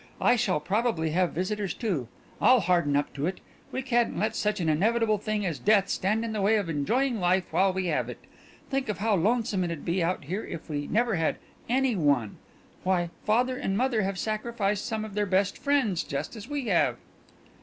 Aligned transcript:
I 0.19 0.35
shall 0.35 0.59
probably 0.59 1.11
have 1.11 1.29
visitors 1.31 1.75
too 1.75 2.07
I'll 2.41 2.61
harden 2.61 2.95
up 2.95 3.13
to 3.13 3.27
it. 3.27 3.39
We 3.71 3.83
can't 3.83 4.17
let 4.17 4.35
such 4.35 4.59
an 4.59 4.67
inevitable 4.67 5.19
thing 5.19 5.45
as 5.45 5.59
death 5.59 5.89
stand 5.89 6.25
in 6.25 6.33
the 6.33 6.41
way 6.41 6.55
of 6.55 6.69
enjoying 6.69 7.19
life 7.19 7.43
while 7.53 7.71
we 7.71 7.85
have 7.85 8.09
it. 8.09 8.17
Think 8.71 8.89
of 8.89 8.97
how 8.97 9.13
lonesome 9.15 9.63
it'd 9.63 9.85
be 9.85 10.01
out 10.01 10.23
here 10.23 10.43
if 10.43 10.69
we 10.71 10.87
never 10.87 11.17
had 11.17 11.35
any 11.69 11.95
one. 11.95 12.37
Why, 12.81 13.11
father 13.25 13.57
and 13.57 13.77
mother 13.77 14.01
have 14.01 14.17
sacrificed 14.17 14.87
some 14.87 15.05
of 15.05 15.13
their 15.13 15.27
best 15.27 15.55
friends 15.59 16.01
just 16.01 16.35
as 16.35 16.49
we 16.49 16.65
have." 16.65 16.97